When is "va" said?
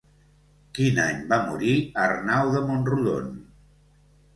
1.35-1.39